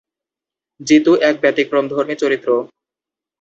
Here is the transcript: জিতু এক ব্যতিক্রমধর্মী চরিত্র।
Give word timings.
জিতু 0.79 1.11
এক 1.21 1.35
ব্যতিক্রমধর্মী 1.41 2.15
চরিত্র। 2.15 2.49